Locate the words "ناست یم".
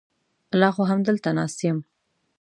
1.37-1.77